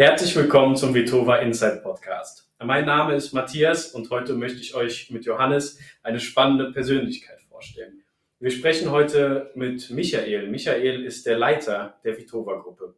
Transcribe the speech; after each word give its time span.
Herzlich 0.00 0.36
willkommen 0.36 0.76
zum 0.76 0.94
Vitova 0.94 1.38
Insight 1.38 1.82
Podcast. 1.82 2.48
Mein 2.62 2.84
Name 2.84 3.16
ist 3.16 3.32
Matthias 3.32 3.90
und 3.90 4.10
heute 4.10 4.34
möchte 4.34 4.60
ich 4.60 4.76
euch 4.76 5.10
mit 5.10 5.24
Johannes 5.24 5.80
eine 6.04 6.20
spannende 6.20 6.70
Persönlichkeit 6.70 7.40
vorstellen. 7.48 8.04
Wir 8.38 8.52
sprechen 8.52 8.92
heute 8.92 9.50
mit 9.56 9.90
Michael. 9.90 10.50
Michael 10.50 11.04
ist 11.04 11.26
der 11.26 11.36
Leiter 11.36 11.98
der 12.04 12.16
Vitova 12.16 12.60
Gruppe. 12.60 12.94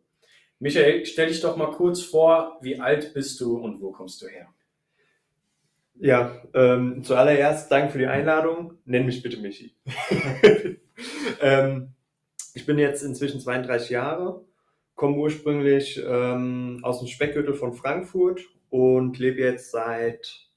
Michael, 0.58 1.06
stell 1.06 1.28
dich 1.28 1.40
doch 1.40 1.56
mal 1.56 1.70
kurz 1.70 2.02
vor, 2.02 2.58
wie 2.60 2.78
alt 2.78 3.14
bist 3.14 3.40
du 3.40 3.56
und 3.56 3.80
wo 3.80 3.92
kommst 3.92 4.20
du 4.20 4.26
her? 4.26 4.48
Ja, 5.98 6.42
ähm, 6.52 7.02
zuallererst 7.02 7.72
danke 7.72 7.92
für 7.92 7.98
die 7.98 8.08
Einladung. 8.08 8.74
Nenn 8.84 9.06
mich 9.06 9.22
bitte 9.22 9.38
Michi. 9.38 9.74
ähm, 11.40 11.94
ich 12.52 12.66
bin 12.66 12.78
jetzt 12.78 13.02
inzwischen 13.02 13.40
32 13.40 13.88
Jahre, 13.88 14.44
komme 15.00 15.16
ursprünglich 15.16 15.98
ähm, 16.06 16.80
aus 16.82 16.98
dem 16.98 17.08
Speckgürtel 17.08 17.54
von 17.54 17.72
Frankfurt 17.72 18.42
und 18.68 19.18
lebe 19.18 19.40
jetzt 19.40 19.70
seit 19.70 20.50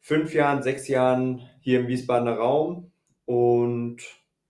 fünf 0.00 0.32
Jahren, 0.32 0.62
sechs 0.62 0.88
Jahren 0.88 1.46
hier 1.60 1.80
im 1.80 1.86
Wiesbadener 1.86 2.38
Raum. 2.38 2.90
Und 3.26 3.98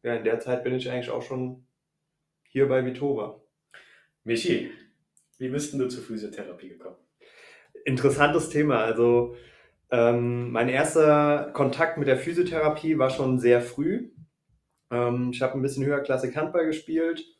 ja, 0.04 0.14
in 0.14 0.22
der 0.22 0.38
Zeit 0.38 0.62
bin 0.62 0.76
ich 0.76 0.88
eigentlich 0.88 1.10
auch 1.10 1.22
schon 1.22 1.66
hier 2.44 2.68
bei 2.68 2.86
Vitova. 2.86 3.42
Michi, 4.22 4.70
wie 5.38 5.48
bist 5.48 5.72
denn 5.72 5.80
du 5.80 5.88
zur 5.88 6.04
Physiotherapie 6.04 6.68
gekommen? 6.68 6.98
Interessantes 7.84 8.48
Thema. 8.48 8.78
Also 8.78 9.34
ähm, 9.90 10.52
mein 10.52 10.68
erster 10.68 11.50
Kontakt 11.52 11.98
mit 11.98 12.06
der 12.06 12.16
Physiotherapie 12.16 12.96
war 12.96 13.10
schon 13.10 13.40
sehr 13.40 13.60
früh. 13.60 14.12
Ähm, 14.92 15.30
ich 15.32 15.42
habe 15.42 15.54
ein 15.54 15.62
bisschen 15.62 15.84
höherklassig 15.84 16.36
Handball 16.36 16.66
gespielt 16.66 17.33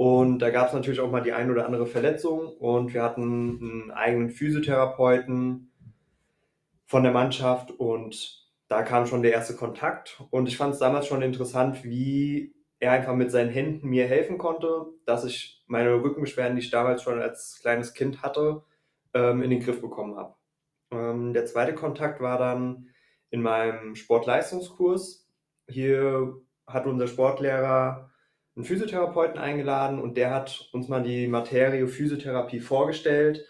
und 0.00 0.38
da 0.38 0.48
gab 0.48 0.68
es 0.68 0.72
natürlich 0.72 1.00
auch 1.00 1.10
mal 1.10 1.20
die 1.20 1.34
ein 1.34 1.50
oder 1.50 1.66
andere 1.66 1.84
Verletzung 1.84 2.56
und 2.56 2.94
wir 2.94 3.02
hatten 3.02 3.22
einen 3.60 3.90
eigenen 3.90 4.30
Physiotherapeuten 4.30 5.70
von 6.86 7.02
der 7.02 7.12
Mannschaft 7.12 7.70
und 7.72 8.48
da 8.68 8.82
kam 8.82 9.04
schon 9.04 9.20
der 9.20 9.32
erste 9.32 9.56
Kontakt 9.56 10.24
und 10.30 10.48
ich 10.48 10.56
fand 10.56 10.72
es 10.72 10.80
damals 10.80 11.06
schon 11.06 11.20
interessant, 11.20 11.84
wie 11.84 12.54
er 12.78 12.92
einfach 12.92 13.14
mit 13.14 13.30
seinen 13.30 13.50
Händen 13.50 13.90
mir 13.90 14.06
helfen 14.06 14.38
konnte, 14.38 14.86
dass 15.04 15.26
ich 15.26 15.62
meine 15.66 15.92
Rückenbeschwerden, 16.02 16.56
die 16.56 16.62
ich 16.62 16.70
damals 16.70 17.02
schon 17.02 17.20
als 17.20 17.58
kleines 17.60 17.92
Kind 17.92 18.22
hatte, 18.22 18.62
ähm, 19.12 19.42
in 19.42 19.50
den 19.50 19.60
Griff 19.60 19.82
bekommen 19.82 20.16
habe. 20.16 20.34
Ähm, 20.92 21.34
der 21.34 21.44
zweite 21.44 21.74
Kontakt 21.74 22.22
war 22.22 22.38
dann 22.38 22.88
in 23.28 23.42
meinem 23.42 23.94
Sportleistungskurs. 23.96 25.30
Hier 25.68 26.40
hat 26.66 26.86
unser 26.86 27.06
Sportlehrer 27.06 28.09
einen 28.60 28.66
Physiotherapeuten 28.66 29.38
eingeladen 29.38 29.98
und 29.98 30.18
der 30.18 30.34
hat 30.34 30.68
uns 30.72 30.88
mal 30.88 31.02
die 31.02 31.26
Materie 31.28 31.88
Physiotherapie 31.88 32.60
vorgestellt, 32.60 33.46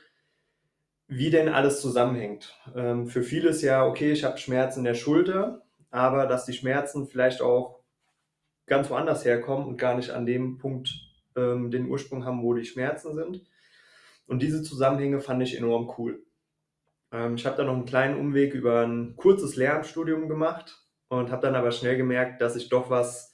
wie 1.08 1.30
denn 1.30 1.48
alles 1.48 1.80
zusammenhängt. 1.80 2.56
Ähm, 2.76 3.08
für 3.08 3.24
viele 3.24 3.50
ist 3.50 3.62
ja, 3.62 3.84
okay, 3.84 4.12
ich 4.12 4.22
habe 4.22 4.38
Schmerzen 4.38 4.80
in 4.80 4.84
der 4.84 4.94
Schulter, 4.94 5.62
aber 5.90 6.26
dass 6.26 6.46
die 6.46 6.52
Schmerzen 6.52 7.08
vielleicht 7.08 7.42
auch 7.42 7.80
ganz 8.68 8.88
woanders 8.88 9.24
herkommen 9.24 9.66
und 9.66 9.78
gar 9.78 9.96
nicht 9.96 10.10
an 10.10 10.26
dem 10.26 10.58
Punkt 10.58 10.90
ähm, 11.36 11.72
den 11.72 11.88
Ursprung 11.88 12.24
haben, 12.24 12.44
wo 12.44 12.54
die 12.54 12.64
Schmerzen 12.64 13.12
sind. 13.12 13.42
Und 14.28 14.42
diese 14.42 14.62
Zusammenhänge 14.62 15.20
fand 15.20 15.42
ich 15.42 15.56
enorm 15.56 15.92
cool. 15.98 16.22
Ähm, 17.10 17.34
ich 17.34 17.46
habe 17.46 17.56
dann 17.56 17.66
noch 17.66 17.74
einen 17.74 17.84
kleinen 17.84 18.16
Umweg 18.16 18.54
über 18.54 18.86
ein 18.86 19.16
kurzes 19.16 19.56
Lehramtsstudium 19.56 20.28
gemacht 20.28 20.86
und 21.08 21.32
habe 21.32 21.42
dann 21.42 21.56
aber 21.56 21.72
schnell 21.72 21.96
gemerkt, 21.96 22.40
dass 22.40 22.54
ich 22.54 22.68
doch 22.68 22.90
was 22.90 23.29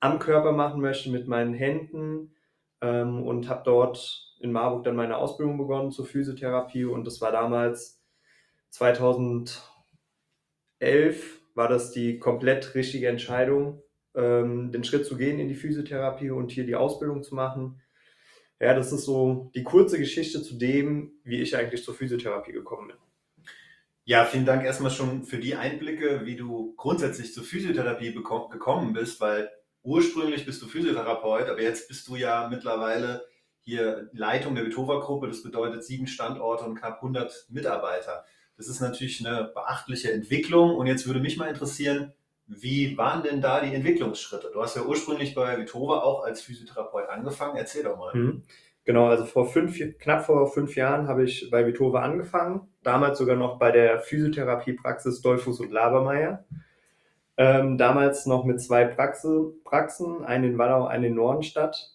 am 0.00 0.18
Körper 0.18 0.52
machen 0.52 0.80
möchte 0.80 1.10
mit 1.10 1.28
meinen 1.28 1.54
Händen 1.54 2.34
ähm, 2.80 3.22
und 3.22 3.48
habe 3.48 3.62
dort 3.64 4.34
in 4.40 4.52
Marburg 4.52 4.84
dann 4.84 4.96
meine 4.96 5.16
Ausbildung 5.16 5.58
begonnen 5.58 5.90
zur 5.90 6.06
Physiotherapie 6.06 6.84
und 6.84 7.06
das 7.06 7.20
war 7.20 7.32
damals 7.32 8.02
2011 8.70 9.56
war 11.54 11.68
das 11.68 11.90
die 11.90 12.18
komplett 12.18 12.74
richtige 12.74 13.08
Entscheidung, 13.08 13.82
ähm, 14.14 14.70
den 14.72 14.84
Schritt 14.84 15.06
zu 15.06 15.16
gehen 15.16 15.38
in 15.38 15.48
die 15.48 15.54
Physiotherapie 15.54 16.30
und 16.30 16.50
hier 16.50 16.66
die 16.66 16.76
Ausbildung 16.76 17.22
zu 17.22 17.34
machen. 17.34 17.80
Ja, 18.60 18.74
das 18.74 18.92
ist 18.92 19.04
so 19.04 19.50
die 19.54 19.62
kurze 19.62 19.98
Geschichte 19.98 20.42
zu 20.42 20.56
dem, 20.56 21.12
wie 21.24 21.40
ich 21.40 21.56
eigentlich 21.56 21.84
zur 21.84 21.94
Physiotherapie 21.94 22.52
gekommen 22.52 22.88
bin. 22.88 22.96
Ja, 24.04 24.24
vielen 24.24 24.46
Dank 24.46 24.64
erstmal 24.64 24.92
schon 24.92 25.24
für 25.24 25.38
die 25.38 25.56
Einblicke, 25.56 26.24
wie 26.24 26.36
du 26.36 26.74
grundsätzlich 26.76 27.34
zur 27.34 27.42
Physiotherapie 27.42 28.12
gekommen 28.14 28.92
bist, 28.92 29.20
weil 29.20 29.50
ursprünglich 29.86 30.44
bist 30.44 30.60
du 30.60 30.66
Physiotherapeut, 30.66 31.48
aber 31.48 31.62
jetzt 31.62 31.88
bist 31.88 32.06
du 32.08 32.16
ja 32.16 32.48
mittlerweile 32.50 33.24
hier 33.60 34.10
Leitung 34.12 34.54
der 34.54 34.66
Vitova-Gruppe. 34.66 35.28
Das 35.28 35.42
bedeutet 35.42 35.84
sieben 35.84 36.06
Standorte 36.06 36.64
und 36.64 36.76
knapp 36.76 36.96
100 36.96 37.46
Mitarbeiter. 37.48 38.24
Das 38.56 38.68
ist 38.68 38.80
natürlich 38.80 39.26
eine 39.26 39.50
beachtliche 39.54 40.12
Entwicklung. 40.12 40.76
Und 40.76 40.86
jetzt 40.86 41.06
würde 41.06 41.20
mich 41.20 41.36
mal 41.36 41.48
interessieren, 41.48 42.12
wie 42.46 42.96
waren 42.96 43.22
denn 43.22 43.40
da 43.40 43.60
die 43.60 43.74
Entwicklungsschritte? 43.74 44.50
Du 44.52 44.62
hast 44.62 44.76
ja 44.76 44.82
ursprünglich 44.82 45.34
bei 45.34 45.58
Vitova 45.58 46.00
auch 46.00 46.22
als 46.22 46.42
Physiotherapeut 46.42 47.08
angefangen. 47.08 47.56
Erzähl 47.56 47.82
doch 47.82 47.96
mal. 47.96 48.14
Mhm. 48.14 48.42
Genau, 48.84 49.08
also 49.08 49.24
vor 49.24 49.48
fünf, 49.48 49.78
knapp 49.98 50.26
vor 50.26 50.46
fünf 50.52 50.76
Jahren 50.76 51.08
habe 51.08 51.24
ich 51.24 51.50
bei 51.50 51.66
Vitova 51.66 52.02
angefangen. 52.02 52.68
Damals 52.84 53.18
sogar 53.18 53.34
noch 53.34 53.58
bei 53.58 53.72
der 53.72 53.98
Physiotherapiepraxis 53.98 55.20
Dolphus 55.22 55.58
und 55.58 55.72
Labermeier. 55.72 56.44
Ähm, 57.38 57.76
damals 57.76 58.26
noch 58.26 58.44
mit 58.44 58.60
zwei 58.60 58.84
Praxe, 58.84 59.52
Praxen, 59.64 60.24
eine 60.24 60.46
in 60.46 60.58
Wallau, 60.58 60.86
eine 60.86 61.08
in 61.08 61.14
Nordenstadt. 61.14 61.92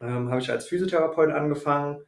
Ähm, 0.00 0.30
habe 0.30 0.40
ich 0.40 0.50
als 0.50 0.66
Physiotherapeut 0.66 1.30
angefangen 1.30 2.02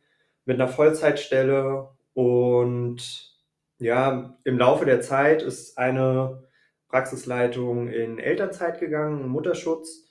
mit 0.44 0.60
einer 0.60 0.68
Vollzeitstelle 0.68 1.90
und 2.14 3.34
ja, 3.78 4.38
im 4.44 4.58
Laufe 4.58 4.84
der 4.84 5.00
Zeit 5.00 5.42
ist 5.42 5.78
eine 5.78 6.42
Praxisleitung 6.88 7.88
in 7.88 8.18
Elternzeit 8.18 8.80
gegangen, 8.80 9.28
Mutterschutz. 9.28 10.06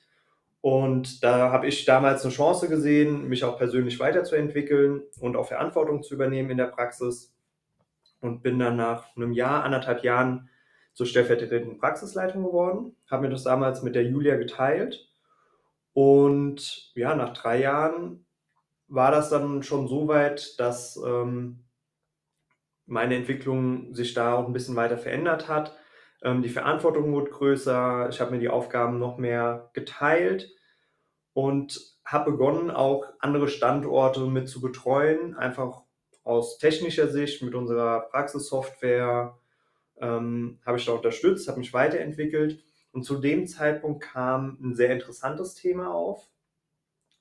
Und 0.61 1.23
da 1.23 1.51
habe 1.51 1.67
ich 1.67 1.85
damals 1.85 2.23
eine 2.23 2.33
Chance 2.33 2.69
gesehen, 2.69 3.27
mich 3.27 3.43
auch 3.43 3.57
persönlich 3.57 3.99
weiterzuentwickeln 3.99 5.03
und 5.19 5.35
auch 5.35 5.47
Verantwortung 5.47 6.03
zu 6.03 6.13
übernehmen 6.13 6.49
in 6.49 6.57
der 6.57 6.65
Praxis. 6.65 7.33
Und 8.21 8.41
bin 8.41 8.57
dann 8.57 8.77
nach 8.77 9.15
einem 9.15 9.31
Jahr, 9.31 9.63
anderthalb 9.63 10.03
Jahren 10.03 10.49
zur 10.97 11.05
stellvertretenden 11.05 11.77
Praxisleitung 11.77 12.43
geworden. 12.43 12.95
Habe 13.09 13.23
mir 13.23 13.29
das 13.29 13.43
damals 13.43 13.83
mit 13.83 13.95
der 13.95 14.03
Julia 14.03 14.35
geteilt. 14.35 15.09
Und 15.93 16.91
ja, 16.95 17.15
nach 17.15 17.33
drei 17.33 17.59
Jahren 17.59 18.25
war 18.87 19.11
das 19.11 19.29
dann 19.29 19.63
schon 19.63 19.87
so 19.87 20.07
weit, 20.07 20.59
dass 20.59 20.97
ähm, 21.05 21.65
meine 22.85 23.15
Entwicklung 23.15 23.93
sich 23.93 24.13
da 24.13 24.33
auch 24.33 24.47
ein 24.47 24.53
bisschen 24.53 24.75
weiter 24.75 24.97
verändert 24.97 25.47
hat 25.47 25.77
ähm, 26.23 26.41
die 26.41 26.49
Verantwortung 26.49 27.13
wurde 27.13 27.31
größer, 27.31 28.09
ich 28.09 28.19
habe 28.19 28.31
mir 28.31 28.39
die 28.39 28.49
Aufgaben 28.49 28.99
noch 28.99 29.17
mehr 29.17 29.69
geteilt 29.73 30.51
und 31.33 31.79
habe 32.05 32.31
begonnen, 32.31 32.71
auch 32.71 33.05
andere 33.19 33.47
Standorte 33.47 34.21
mit 34.21 34.49
zu 34.49 34.61
betreuen, 34.61 35.35
einfach 35.35 35.83
aus 36.23 36.57
technischer 36.57 37.07
Sicht 37.07 37.41
mit 37.43 37.53
unserer 37.53 38.01
Praxissoftware 38.09 39.37
ähm, 39.99 40.59
habe 40.65 40.77
ich 40.77 40.85
da 40.85 40.93
unterstützt, 40.93 41.47
habe 41.47 41.59
mich 41.59 41.73
weiterentwickelt 41.73 42.63
und 42.91 43.03
zu 43.03 43.19
dem 43.19 43.47
Zeitpunkt 43.47 44.03
kam 44.03 44.57
ein 44.61 44.75
sehr 44.75 44.91
interessantes 44.91 45.55
Thema 45.55 45.93
auf. 45.93 46.29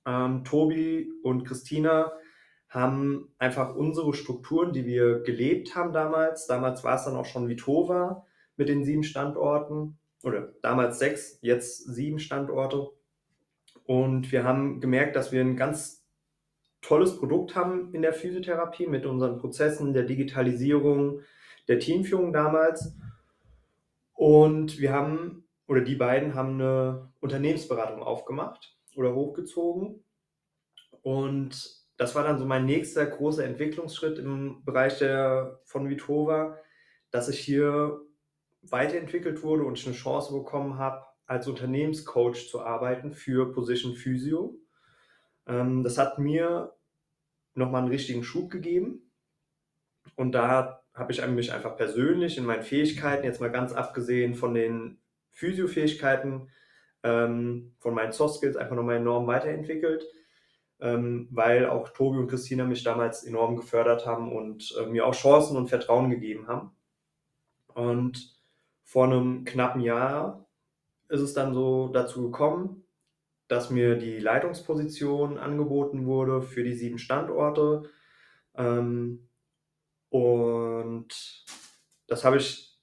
Ähm, 0.07 0.45
Tobi 0.45 1.11
und 1.23 1.45
Christina 1.45 2.13
haben 2.69 3.33
einfach 3.39 3.75
unsere 3.75 4.13
Strukturen, 4.13 4.73
die 4.73 4.87
wir 4.87 5.21
gelebt 5.21 5.75
haben 5.75 5.93
damals, 5.93 6.47
damals 6.47 6.85
war 6.85 6.97
es 6.97 7.05
dann 7.05 7.17
auch 7.17 7.27
schon 7.27 7.49
Vitova, 7.49 8.27
mit 8.57 8.69
den 8.69 8.85
sieben 8.85 9.05
Standorten 9.05 9.99
oder 10.23 10.53
damals 10.63 10.99
sechs, 10.99 11.39
jetzt 11.43 11.95
sieben 11.95 12.19
Standorte. 12.19 12.91
Und 13.85 14.33
wir 14.33 14.45
haben 14.45 14.81
gemerkt, 14.81 15.15
dass 15.15 15.31
wir 15.31 15.41
ein 15.41 15.57
ganz 15.57 16.05
tolles 16.81 17.17
Produkt 17.17 17.55
haben 17.55 17.95
in 17.95 18.03
der 18.03 18.13
Physiotherapie 18.13 18.87
mit 18.87 19.07
unseren 19.07 19.39
Prozessen, 19.39 19.93
der 19.93 20.05
Digitalisierung, 20.05 21.21
der 21.69 21.79
Teamführung 21.79 22.33
damals. 22.33 22.95
Und 24.13 24.79
wir 24.79 24.93
haben, 24.93 25.45
oder 25.67 25.81
die 25.81 25.97
beiden 25.97 26.35
haben 26.35 26.55
eine 26.55 27.13
Unternehmensberatung 27.21 28.03
aufgemacht 28.03 28.77
oder 28.95 29.15
hochgezogen. 29.15 30.03
Und 31.03 31.87
das 31.97 32.15
war 32.15 32.25
dann 32.25 32.39
so 32.39 32.45
mein 32.45 32.67
nächster 32.67 33.07
großer 33.07 33.45
Entwicklungsschritt 33.45 34.19
im 34.19 34.65
Bereich 34.65 34.99
der, 34.99 35.61
von 35.65 35.89
Vitova, 35.89 36.59
dass 37.11 37.29
ich 37.29 37.39
hier 37.41 38.01
weiterentwickelt 38.63 39.43
wurde 39.43 39.65
und 39.65 39.79
ich 39.79 39.87
eine 39.87 39.95
Chance 39.95 40.33
bekommen 40.33 40.79
habe, 40.79 41.05
als 41.27 41.49
Unternehmenscoach 41.49 42.49
zu 42.49 42.61
arbeiten 42.61 43.13
für 43.13 43.53
Position 43.53 43.95
Physio. 43.95 44.59
Ähm, 45.47 45.83
das 45.83 45.99
hat 45.99 46.19
mir 46.19 46.75
nochmal 47.55 47.83
einen 47.83 47.91
richtigen 47.91 48.23
Schub 48.23 48.51
gegeben. 48.51 49.11
Und 50.15 50.33
da 50.33 50.86
habe 50.97 51.13
ich 51.13 51.25
mich 51.29 51.53
einfach 51.53 51.77
persönlich 51.77 52.39
in 52.39 52.47
meinen 52.47 52.63
Fähigkeiten, 52.65 53.25
jetzt 53.25 53.41
mal 53.41 53.53
ganz 53.53 53.73
abgesehen 53.73 54.35
von 54.35 54.55
den 54.55 54.99
Physio-Fähigkeiten, 55.31 56.49
ähm, 57.05 57.75
von 57.79 57.95
meinen 57.95 58.13
Soft 58.13 58.37
Skills 58.37 58.57
einfach 58.57 58.75
nochmal 58.75 58.97
enorm 58.97 59.27
weiterentwickelt. 59.29 60.05
ähm, 60.81 61.29
weil 61.31 61.67
auch 61.67 61.89
Tobi 61.91 62.19
und 62.19 62.29
Christina 62.29 62.65
mich 62.65 62.83
damals 62.85 63.25
enorm 63.25 63.57
gefördert 63.57 64.07
haben 64.07 64.33
und 64.33 64.75
äh, 64.79 64.87
mir 64.87 65.07
auch 65.07 65.15
Chancen 65.15 65.57
und 65.57 65.69
Vertrauen 65.69 66.11
gegeben 66.11 66.49
haben. 66.49 66.73
Und 67.75 68.37
vor 68.85 69.05
einem 69.05 69.45
knappen 69.45 69.81
Jahr 69.81 70.47
ist 71.09 71.21
es 71.21 71.35
dann 71.35 71.55
so 71.55 71.89
dazu 71.89 72.23
gekommen, 72.25 72.85
dass 73.49 73.71
mir 73.71 73.97
die 73.97 74.19
Leitungsposition 74.19 75.39
angeboten 75.39 76.07
wurde 76.07 76.43
für 76.43 76.65
die 76.65 76.75
sieben 76.75 76.99
Standorte. 76.99 77.85
Ähm, 78.55 79.29
und 80.11 81.09
das 82.07 82.25
habe 82.25 82.37
ich 82.37 82.79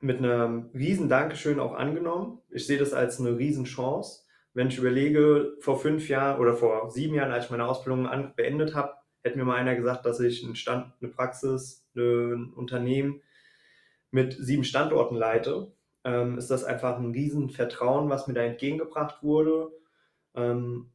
mit 0.00 0.18
einem 0.18 0.70
riesen 0.74 1.08
Dankeschön 1.08 1.58
auch 1.58 1.72
angenommen. 1.72 2.40
Ich 2.50 2.66
sehe 2.66 2.78
das 2.78 2.92
als 2.92 3.20
eine 3.20 3.38
riesen 3.38 3.64
Chance. 3.64 4.24
Wenn 4.52 4.68
ich 4.68 4.78
überlege, 4.78 5.56
vor 5.60 5.80
fünf 5.80 6.08
Jahren 6.08 6.40
oder 6.40 6.54
vor 6.54 6.90
sieben 6.90 7.14
Jahren, 7.14 7.32
als 7.32 7.46
ich 7.46 7.50
meine 7.50 7.66
Ausbildung 7.66 8.06
an, 8.06 8.34
beendet 8.36 8.74
habe, 8.74 8.94
hätte 9.22 9.38
mir 9.38 9.44
mal 9.44 9.56
einer 9.56 9.74
gesagt, 9.74 10.04
dass 10.06 10.20
ich 10.20 10.44
einen 10.44 10.56
Stand, 10.56 10.92
eine 11.00 11.10
Praxis, 11.10 11.88
ein 11.96 12.52
Unternehmen 12.52 13.22
mit 14.10 14.36
sieben 14.38 14.64
Standorten 14.64 15.16
leite. 15.16 15.72
Ähm, 16.04 16.36
ist 16.38 16.50
das 16.50 16.64
einfach 16.64 16.98
ein 16.98 17.10
riesen 17.10 17.48
Vertrauen, 17.50 18.10
was 18.10 18.28
mir 18.28 18.34
da 18.34 18.42
entgegengebracht 18.42 19.22
wurde. 19.22 19.72
Ähm, 20.34 20.92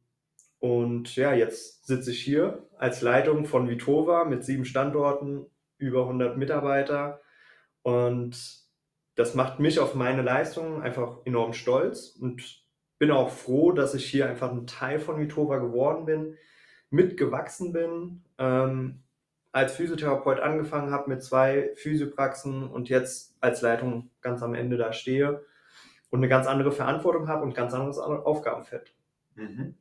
und 0.60 1.16
ja, 1.16 1.32
jetzt 1.32 1.86
sitze 1.86 2.10
ich 2.10 2.22
hier 2.22 2.68
als 2.76 3.00
Leitung 3.00 3.46
von 3.46 3.68
Vitova 3.68 4.24
mit 4.24 4.44
sieben 4.44 4.66
Standorten, 4.66 5.46
über 5.78 6.02
100 6.02 6.36
Mitarbeiter. 6.36 7.22
Und 7.82 8.36
das 9.14 9.34
macht 9.34 9.58
mich 9.58 9.80
auf 9.80 9.94
meine 9.94 10.22
Leistungen 10.22 10.82
einfach 10.82 11.18
enorm 11.24 11.54
stolz 11.54 12.08
und 12.08 12.62
bin 12.98 13.10
auch 13.10 13.30
froh, 13.30 13.72
dass 13.72 13.94
ich 13.94 14.04
hier 14.04 14.28
einfach 14.28 14.52
ein 14.52 14.66
Teil 14.66 14.98
von 14.98 15.18
Vitova 15.18 15.56
geworden 15.56 16.04
bin, 16.04 16.36
mitgewachsen 16.90 17.72
bin, 17.72 18.24
ähm, 18.36 19.02
als 19.52 19.74
Physiotherapeut 19.74 20.40
angefangen 20.40 20.92
habe 20.92 21.08
mit 21.08 21.22
zwei 21.22 21.70
Physiopraxen 21.74 22.68
und 22.68 22.90
jetzt 22.90 23.36
als 23.40 23.62
Leitung 23.62 24.10
ganz 24.20 24.42
am 24.42 24.54
Ende 24.54 24.76
da 24.76 24.92
stehe 24.92 25.42
und 26.10 26.18
eine 26.18 26.28
ganz 26.28 26.46
andere 26.46 26.70
Verantwortung 26.70 27.28
habe 27.28 27.44
und 27.44 27.54
ganz 27.54 27.72
anderes 27.72 27.98
Aufgabenfeld. 27.98 28.94
Mhm. 29.34 29.76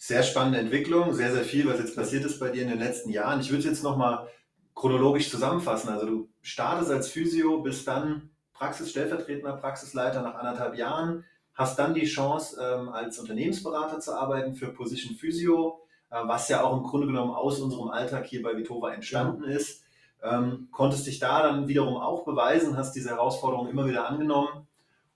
Sehr 0.00 0.22
spannende 0.22 0.60
Entwicklung, 0.60 1.12
sehr, 1.12 1.32
sehr 1.32 1.42
viel, 1.42 1.66
was 1.66 1.80
jetzt 1.80 1.96
passiert 1.96 2.24
ist 2.24 2.38
bei 2.38 2.50
dir 2.50 2.62
in 2.62 2.68
den 2.68 2.78
letzten 2.78 3.10
Jahren. 3.10 3.40
Ich 3.40 3.50
würde 3.50 3.58
es 3.58 3.64
jetzt 3.64 3.82
nochmal 3.82 4.28
chronologisch 4.76 5.28
zusammenfassen. 5.28 5.88
Also 5.90 6.06
du 6.06 6.28
startest 6.40 6.92
als 6.92 7.08
Physio, 7.10 7.60
bist 7.62 7.86
dann 7.88 8.30
Praxisstellvertretender, 8.52 9.56
Praxisleiter 9.56 10.22
nach 10.22 10.36
anderthalb 10.36 10.76
Jahren, 10.76 11.24
hast 11.54 11.80
dann 11.80 11.94
die 11.94 12.06
Chance, 12.06 12.60
ähm, 12.62 12.88
als 12.90 13.18
Unternehmensberater 13.18 13.98
zu 13.98 14.14
arbeiten 14.14 14.54
für 14.54 14.68
Position 14.68 15.16
Physio, 15.16 15.80
äh, 16.10 16.20
was 16.24 16.48
ja 16.48 16.62
auch 16.62 16.76
im 16.76 16.84
Grunde 16.84 17.08
genommen 17.08 17.32
aus 17.32 17.58
unserem 17.58 17.88
Alltag 17.88 18.26
hier 18.26 18.42
bei 18.42 18.56
Vitova 18.56 18.94
entstanden 18.94 19.42
ist. 19.42 19.82
Ähm, 20.22 20.68
konntest 20.70 21.08
dich 21.08 21.18
da 21.18 21.42
dann 21.42 21.66
wiederum 21.66 21.96
auch 21.96 22.24
beweisen, 22.24 22.76
hast 22.76 22.92
diese 22.92 23.10
Herausforderung 23.10 23.68
immer 23.68 23.86
wieder 23.86 24.08
angenommen 24.08 24.68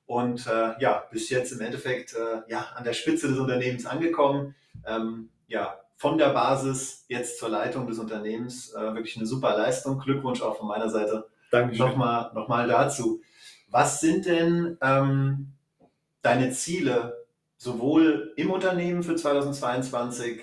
und 0.06 0.46
äh, 0.48 0.80
ja, 0.80 1.04
bis 1.12 1.30
jetzt 1.30 1.52
im 1.52 1.60
Endeffekt 1.60 2.14
äh, 2.14 2.42
ja, 2.48 2.66
an 2.74 2.82
der 2.82 2.92
Spitze 2.92 3.28
des 3.28 3.38
Unternehmens 3.38 3.86
angekommen. 3.86 4.56
Ähm, 4.86 5.30
ja, 5.48 5.78
von 5.96 6.18
der 6.18 6.30
Basis 6.30 7.04
jetzt 7.08 7.38
zur 7.38 7.48
Leitung 7.48 7.86
des 7.86 7.98
Unternehmens. 7.98 8.72
Äh, 8.72 8.94
wirklich 8.94 9.16
eine 9.16 9.26
super 9.26 9.56
Leistung. 9.56 9.98
Glückwunsch 9.98 10.42
auch 10.42 10.56
von 10.56 10.66
meiner 10.66 10.88
Seite. 10.88 11.26
Dankeschön. 11.50 11.86
Nochmal, 11.86 12.32
nochmal 12.34 12.66
dazu. 12.66 13.20
Was 13.70 14.00
sind 14.00 14.26
denn 14.26 14.78
ähm, 14.82 15.52
deine 16.22 16.50
Ziele 16.50 17.24
sowohl 17.56 18.32
im 18.36 18.50
Unternehmen 18.50 19.02
für 19.02 19.14
2022 19.14 20.40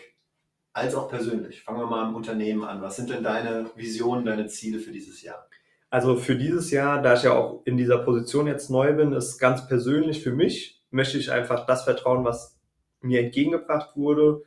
als 0.73 0.95
auch 0.95 1.09
persönlich? 1.09 1.63
Fangen 1.63 1.79
wir 1.79 1.87
mal 1.87 2.07
im 2.07 2.15
Unternehmen 2.15 2.63
an. 2.63 2.81
Was 2.81 2.95
sind 2.95 3.09
denn 3.09 3.23
deine 3.23 3.69
Visionen, 3.75 4.25
deine 4.25 4.47
Ziele 4.47 4.79
für 4.79 4.91
dieses 4.91 5.21
Jahr? 5.21 5.47
Also 5.89 6.15
für 6.17 6.35
dieses 6.35 6.69
Jahr, 6.69 7.01
da 7.01 7.15
ich 7.15 7.23
ja 7.23 7.33
auch 7.33 7.63
in 7.65 7.75
dieser 7.75 7.97
Position 7.97 8.47
jetzt 8.47 8.69
neu 8.69 8.93
bin, 8.93 9.13
ist 9.13 9.39
ganz 9.39 9.67
persönlich 9.67 10.23
für 10.23 10.31
mich, 10.31 10.83
möchte 10.91 11.17
ich 11.17 11.31
einfach 11.31 11.65
das 11.65 11.83
Vertrauen, 11.83 12.23
was 12.23 12.58
mir 13.01 13.21
entgegengebracht 13.21 13.95
wurde, 13.95 14.43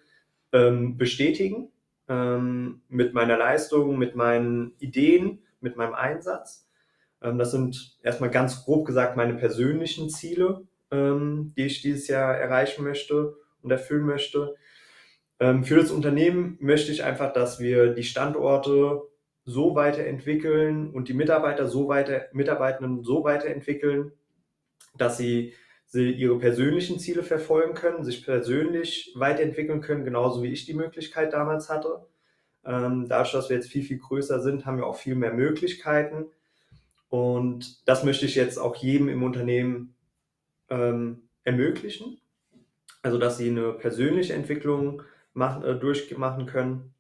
ähm, 0.53 0.97
bestätigen 0.97 1.71
ähm, 2.09 2.83
mit 2.89 3.15
meiner 3.15 3.37
Leistung, 3.39 3.99
mit 3.99 4.15
meinen 4.15 4.75
Ideen, 4.79 5.41
mit 5.61 5.77
meinem 5.77 5.95
Einsatz. 5.95 6.69
Ähm, 7.23 7.39
das 7.39 7.51
sind 7.51 7.99
erstmal 8.03 8.31
ganz 8.31 8.65
grob 8.65 8.87
gesagt 8.87 9.17
meine 9.17 9.35
persönlichen 9.35 10.11
Ziele, 10.11 10.67
ähm, 10.91 11.55
die 11.57 11.67
ich 11.67 11.83
dieses 11.83 12.09
Jahr 12.09 12.37
erreichen 12.37 12.85
möchte 12.85 13.35
und 13.63 13.71
erfüllen 13.71 14.07
möchte. 14.07 14.55
Ähm, 15.41 15.65
für 15.65 15.77
das 15.77 15.91
Unternehmen 15.91 16.59
möchte 16.61 16.93
ich 16.93 17.03
einfach, 17.03 17.33
dass 17.33 17.61
wir 17.61 17.95
die 17.95 18.05
Standorte 18.05 19.03
so 19.45 19.75
weiterentwickeln 19.75 20.91
und 20.91 21.09
die 21.09 21.15
Mitarbeiter 21.15 21.67
so 21.67 21.89
weiter, 21.89 22.27
Mitarbeitenden 22.33 23.03
so 23.03 23.25
weiterentwickeln, 23.25 24.13
dass 24.97 25.17
sie, 25.17 25.55
sie 25.93 26.11
ihre 26.11 26.39
persönlichen 26.39 26.99
Ziele 26.99 27.23
verfolgen 27.23 27.75
können, 27.75 28.03
sich 28.03 28.25
persönlich 28.25 29.13
weiterentwickeln 29.15 29.83
können, 29.83 30.07
genauso 30.07 30.43
wie 30.43 30.51
ich 30.51 30.65
die 30.65 30.73
Möglichkeit 30.73 31.35
damals 31.35 31.69
hatte. 31.69 32.07
Ähm, 32.65 33.09
dadurch, 33.09 33.33
dass 33.33 33.51
wir 33.51 33.57
jetzt 33.57 33.69
viel, 33.69 33.83
viel 33.83 33.99
größer 33.99 34.41
sind, 34.41 34.65
haben 34.65 34.79
wir 34.79 34.87
auch 34.87 34.97
viel 34.97 35.15
mehr 35.15 35.35
Möglichkeiten. 35.35 36.29
Und 37.11 37.87
das 37.87 38.05
möchte 38.05 38.25
ich 38.25 38.37
jetzt 38.37 38.57
auch 38.57 38.75
jedem 38.77 39.11
im 39.11 39.23
Unternehmen 39.23 39.95
ähm, 40.71 41.29
ermöglichen. 41.45 42.19
Also, 43.03 43.19
dass 43.19 43.37
sie 43.37 43.51
eine 43.51 43.75
persönliche 43.75 44.33
Entwicklung 44.33 45.03
machen, 45.35 45.63
äh, 45.63 45.79
durchmachen 45.79 46.47
können 46.47 46.95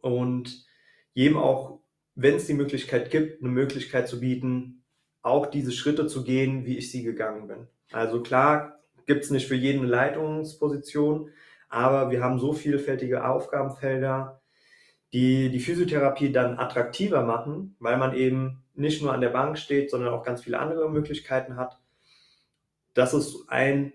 und 0.00 0.64
jedem 1.12 1.38
auch, 1.38 1.80
wenn 2.14 2.36
es 2.36 2.46
die 2.46 2.54
Möglichkeit 2.54 3.10
gibt, 3.10 3.42
eine 3.42 3.50
Möglichkeit 3.50 4.06
zu 4.06 4.20
bieten, 4.20 4.84
auch 5.22 5.46
diese 5.46 5.72
Schritte 5.72 6.06
zu 6.06 6.22
gehen, 6.22 6.66
wie 6.66 6.78
ich 6.78 6.92
sie 6.92 7.02
gegangen 7.02 7.48
bin. 7.48 7.66
Also 7.92 8.22
klar 8.22 8.80
gibt 9.06 9.24
es 9.24 9.30
nicht 9.30 9.46
für 9.46 9.54
jeden 9.54 9.82
eine 9.82 9.88
Leitungsposition, 9.88 11.30
aber 11.68 12.10
wir 12.10 12.22
haben 12.22 12.38
so 12.38 12.52
vielfältige 12.52 13.24
Aufgabenfelder, 13.24 14.40
die 15.12 15.50
die 15.50 15.60
Physiotherapie 15.60 16.32
dann 16.32 16.58
attraktiver 16.58 17.22
machen, 17.22 17.76
weil 17.78 17.96
man 17.96 18.14
eben 18.14 18.64
nicht 18.74 19.02
nur 19.02 19.12
an 19.12 19.20
der 19.20 19.30
Bank 19.30 19.58
steht, 19.58 19.90
sondern 19.90 20.12
auch 20.12 20.22
ganz 20.22 20.42
viele 20.42 20.58
andere 20.58 20.90
Möglichkeiten 20.90 21.56
hat. 21.56 21.80
Das 22.94 23.14
ist 23.14 23.48
ein 23.48 23.92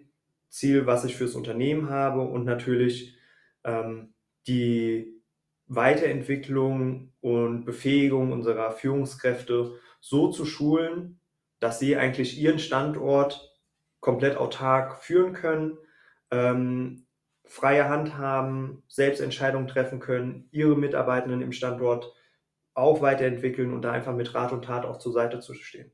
Ziel, 0.49 0.85
was 0.85 1.05
ich 1.05 1.15
fürs 1.15 1.35
Unternehmen 1.35 1.89
habe 1.89 2.21
und 2.21 2.45
natürlich 2.45 3.15
ähm, 3.63 4.13
die 4.47 5.21
Weiterentwicklung 5.67 7.13
und 7.21 7.65
Befähigung 7.65 8.31
unserer 8.31 8.71
Führungskräfte 8.71 9.73
so 10.01 10.29
zu 10.29 10.45
schulen, 10.45 11.19
dass 11.59 11.79
sie 11.79 11.95
eigentlich 11.95 12.39
ihren 12.39 12.59
Standort 12.59 13.50
komplett 14.01 14.35
autark 14.35 15.01
führen 15.01 15.33
können, 15.33 15.77
ähm, 16.31 17.05
freie 17.45 17.87
Hand 17.87 18.17
haben, 18.17 18.83
selbst 18.87 19.21
Entscheidungen 19.21 19.67
treffen 19.67 19.99
können, 19.99 20.49
ihre 20.51 20.75
Mitarbeitenden 20.75 21.41
im 21.41 21.51
Standort 21.51 22.13
auch 22.73 23.01
weiterentwickeln 23.01 23.73
und 23.73 23.81
da 23.81 23.91
einfach 23.91 24.13
mit 24.13 24.33
Rat 24.33 24.51
und 24.51 24.65
Tat 24.65 24.85
auch 24.85 24.97
zur 24.97 25.13
Seite 25.13 25.39
zu 25.39 25.53
stehen. 25.53 25.91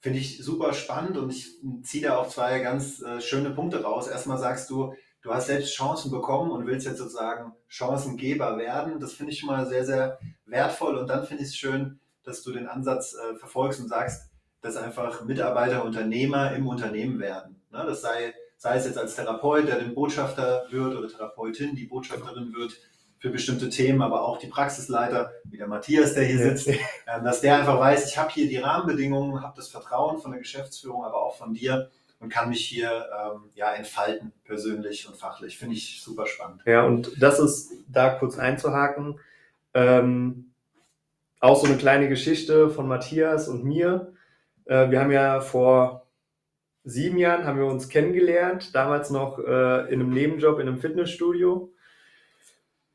Finde 0.00 0.18
ich 0.18 0.44
super 0.44 0.72
spannend 0.72 1.16
und 1.16 1.30
ich 1.30 1.58
ziehe 1.82 2.04
da 2.04 2.16
auch 2.16 2.28
zwei 2.28 2.60
ganz 2.60 3.02
äh, 3.02 3.20
schöne 3.20 3.50
Punkte 3.50 3.82
raus. 3.82 4.06
Erstmal 4.06 4.38
sagst 4.38 4.70
du, 4.70 4.94
du 5.22 5.32
hast 5.32 5.46
selbst 5.46 5.74
Chancen 5.74 6.10
bekommen 6.10 6.50
und 6.50 6.66
willst 6.66 6.86
jetzt 6.86 6.98
sozusagen 6.98 7.54
Chancengeber 7.66 8.58
werden. 8.58 9.00
Das 9.00 9.14
finde 9.14 9.32
ich 9.32 9.40
schon 9.40 9.48
mal 9.48 9.66
sehr, 9.66 9.84
sehr 9.84 10.18
wertvoll. 10.44 10.96
Und 10.96 11.08
dann 11.08 11.24
finde 11.24 11.42
ich 11.42 11.48
es 11.48 11.56
schön, 11.56 11.98
dass 12.22 12.42
du 12.42 12.52
den 12.52 12.68
Ansatz 12.68 13.14
äh, 13.14 13.36
verfolgst 13.36 13.80
und 13.80 13.88
sagst, 13.88 14.30
dass 14.66 14.76
einfach 14.76 15.24
Mitarbeiter 15.24 15.84
Unternehmer 15.84 16.52
im 16.52 16.66
Unternehmen 16.66 17.20
werden. 17.20 17.60
Ne? 17.70 17.84
Das 17.86 18.02
sei, 18.02 18.34
sei 18.56 18.76
es 18.76 18.84
jetzt 18.84 18.98
als 18.98 19.14
Therapeut, 19.14 19.68
der 19.68 19.78
den 19.78 19.94
Botschafter 19.94 20.66
wird 20.70 20.96
oder 20.96 21.08
Therapeutin, 21.08 21.76
die 21.76 21.84
Botschafterin 21.84 22.52
wird 22.52 22.76
für 23.18 23.30
bestimmte 23.30 23.70
Themen, 23.70 24.02
aber 24.02 24.22
auch 24.22 24.38
die 24.38 24.48
Praxisleiter, 24.48 25.30
wie 25.44 25.56
der 25.56 25.68
Matthias, 25.68 26.14
der 26.14 26.24
hier 26.24 26.38
sitzt, 26.38 26.68
äh, 26.68 26.76
dass 27.22 27.40
der 27.40 27.56
einfach 27.56 27.78
weiß, 27.78 28.10
ich 28.10 28.18
habe 28.18 28.30
hier 28.30 28.48
die 28.48 28.56
Rahmenbedingungen, 28.56 29.42
habe 29.42 29.54
das 29.56 29.68
Vertrauen 29.68 30.18
von 30.18 30.32
der 30.32 30.40
Geschäftsführung, 30.40 31.04
aber 31.04 31.22
auch 31.22 31.36
von 31.36 31.54
dir 31.54 31.90
und 32.18 32.28
kann 32.28 32.48
mich 32.48 32.64
hier 32.66 32.90
ähm, 32.90 33.50
ja, 33.54 33.72
entfalten, 33.72 34.32
persönlich 34.44 35.06
und 35.06 35.16
fachlich. 35.16 35.58
Finde 35.58 35.76
ich 35.76 36.02
super 36.02 36.26
spannend. 36.26 36.62
Ja, 36.66 36.84
und 36.84 37.12
das 37.22 37.38
ist 37.38 37.72
da 37.88 38.10
kurz 38.10 38.38
einzuhaken. 38.38 39.20
Ähm, 39.74 40.50
auch 41.38 41.60
so 41.60 41.66
eine 41.66 41.76
kleine 41.76 42.08
Geschichte 42.08 42.70
von 42.70 42.88
Matthias 42.88 43.48
und 43.48 43.64
mir. 43.64 44.15
Äh, 44.66 44.90
wir 44.90 45.00
haben 45.00 45.10
ja 45.10 45.40
vor 45.40 46.06
sieben 46.84 47.18
Jahren 47.18 47.44
haben 47.44 47.58
wir 47.58 47.66
uns 47.66 47.88
kennengelernt, 47.88 48.74
damals 48.74 49.10
noch 49.10 49.38
äh, 49.38 49.92
in 49.92 50.00
einem 50.00 50.10
Nebenjob 50.10 50.60
in 50.60 50.68
einem 50.68 50.78
Fitnessstudio. 50.78 51.72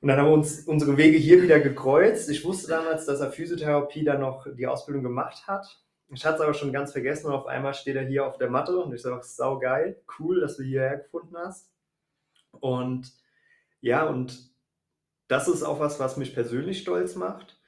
Und 0.01 0.07
dann 0.07 0.17
haben 0.17 0.27
wir 0.27 0.33
uns 0.33 0.61
unsere 0.67 0.97
Wege 0.97 1.17
hier 1.17 1.43
wieder 1.43 1.59
gekreuzt. 1.59 2.29
Ich 2.29 2.43
wusste 2.45 2.69
damals, 2.69 3.05
dass 3.05 3.19
er 3.19 3.31
Physiotherapie 3.31 4.03
dann 4.03 4.21
noch 4.21 4.47
die 4.55 4.67
Ausbildung 4.67 5.03
gemacht 5.03 5.47
hat. 5.47 5.79
Ich 6.09 6.25
hatte 6.25 6.37
es 6.37 6.41
aber 6.41 6.53
schon 6.53 6.73
ganz 6.73 6.91
vergessen 6.91 7.27
und 7.27 7.33
auf 7.33 7.45
einmal 7.47 7.73
steht 7.73 7.95
er 7.95 8.05
hier 8.05 8.25
auf 8.25 8.37
der 8.37 8.49
Matte 8.49 8.77
und 8.77 8.93
ich 8.93 9.01
sage, 9.01 9.21
sau 9.23 9.59
geil, 9.59 10.01
cool, 10.19 10.41
dass 10.41 10.57
du 10.57 10.63
hierher 10.63 10.97
gefunden 10.97 11.35
hast. 11.37 11.71
Und 12.59 13.13
Ja, 13.81 14.05
und 14.05 14.51
das 15.27 15.47
ist 15.47 15.63
auch 15.63 15.79
was, 15.79 15.99
was 15.99 16.17
mich 16.17 16.33
persönlich 16.33 16.81
stolz 16.81 17.15
macht, 17.15 17.60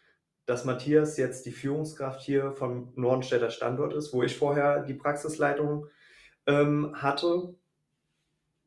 dass 0.46 0.66
Matthias 0.66 1.18
jetzt 1.18 1.46
die 1.46 1.52
Führungskraft 1.52 2.22
hier 2.22 2.52
vom 2.52 2.92
Nordenstädter 2.96 3.50
Standort 3.50 3.94
ist, 3.94 4.14
wo 4.14 4.24
ich 4.24 4.38
vorher 4.38 4.84
die 4.84 4.94
Praxisleitung 4.94 5.88
ähm, 6.46 6.94
hatte, 6.96 7.56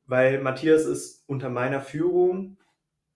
weil 0.07 0.41
Matthias 0.41 0.85
ist 0.85 1.25
unter 1.27 1.51
meiner 1.51 1.81
Führung. 1.81 2.57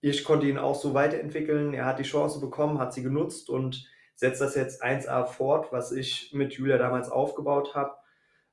Ich 0.01 0.23
konnte 0.23 0.47
ihn 0.47 0.57
auch 0.57 0.75
so 0.75 0.93
weiterentwickeln. 0.93 1.73
Er 1.73 1.85
hat 1.85 1.99
die 1.99 2.03
Chance 2.03 2.39
bekommen, 2.39 2.79
hat 2.79 2.93
sie 2.93 3.03
genutzt 3.03 3.49
und 3.49 3.87
setzt 4.15 4.41
das 4.41 4.55
jetzt 4.55 4.83
1A 4.83 5.25
fort, 5.25 5.71
was 5.71 5.91
ich 5.91 6.31
mit 6.33 6.53
Julia 6.53 6.77
damals 6.77 7.09
aufgebaut 7.09 7.73
habe. 7.73 7.95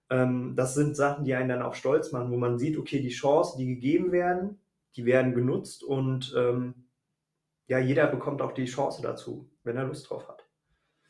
Ähm, 0.09 0.55
das 0.57 0.75
sind 0.75 0.97
Sachen, 0.97 1.25
die 1.25 1.35
einen 1.35 1.49
dann 1.51 1.63
auch 1.63 1.75
stolz 1.75 2.13
machen, 2.13 2.31
wo 2.31 2.37
man 2.37 2.59
sieht, 2.59 2.79
okay, 2.79 3.01
die 3.01 3.11
Chancen, 3.11 3.59
die 3.59 3.67
gegeben 3.67 4.13
werden, 4.13 4.61
die 4.97 5.05
werden 5.05 5.35
genutzt 5.35 5.85
und 5.85 6.35
ähm, 6.37 6.88
ja, 7.69 7.79
jeder 7.79 8.07
bekommt 8.07 8.43
auch 8.43 8.53
die 8.53 8.65
Chance 8.65 9.03
dazu, 9.03 9.49
wenn 9.63 9.77
er 9.77 9.85
Lust 9.85 10.09
drauf 10.09 10.27
hat. 10.27 10.45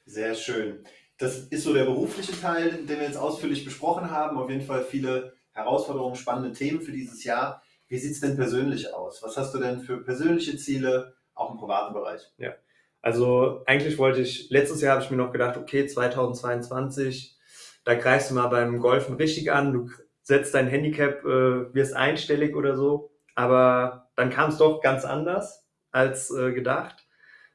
Sehr 0.05 0.35
schön. 0.35 0.85
Das 1.17 1.38
ist 1.38 1.62
so 1.62 1.73
der 1.73 1.85
berufliche 1.85 2.38
Teil, 2.38 2.71
den 2.71 2.88
wir 2.88 3.07
jetzt 3.07 3.17
ausführlich 3.17 3.65
besprochen 3.65 4.11
haben. 4.11 4.37
Auf 4.37 4.50
jeden 4.50 4.65
Fall 4.65 4.85
viele 4.85 5.35
Herausforderungen, 5.53 6.17
spannende 6.17 6.53
Themen 6.53 6.81
für 6.81 6.93
dieses 6.93 7.25
Jahr. 7.25 7.62
Wie 7.87 7.99
sieht 7.99 8.12
es 8.12 8.21
denn 8.21 8.37
persönlich 8.37 8.93
aus? 8.93 9.23
Was 9.23 9.37
hast 9.37 9.55
du 9.55 9.59
denn 9.59 9.81
für 9.81 10.03
persönliche 10.03 10.57
Ziele, 10.57 11.15
auch 11.35 11.53
im 11.53 11.59
privaten 11.59 11.95
Bereich? 11.95 12.23
Ja, 12.38 12.55
also 13.03 13.62
eigentlich 13.67 13.97
wollte 13.99 14.21
ich, 14.21 14.50
letztes 14.50 14.81
Jahr 14.81 14.97
habe 14.97 15.05
ich 15.05 15.11
mir 15.11 15.17
noch 15.17 15.33
gedacht, 15.33 15.57
okay, 15.57 15.87
2022, 15.87 17.37
da 17.85 17.95
greifst 17.95 18.31
du 18.31 18.35
mal 18.35 18.49
beim 18.49 18.81
Golfen 18.81 19.15
richtig 19.15 19.53
an, 19.53 19.73
du 19.73 19.91
setzt 20.23 20.55
dein 20.55 20.67
Handicap, 20.67 21.25
äh, 21.25 21.73
wirst 21.73 21.95
einstellig 21.95 22.55
oder 22.57 22.77
so. 22.77 23.12
Aber 23.35 24.11
dann 24.17 24.31
kam 24.31 24.50
es 24.50 24.59
doch 24.59 24.83
ganz 24.83 25.05
anders 25.05 25.67
als 25.90 26.30
äh, 26.30 26.52
gedacht. 26.52 27.07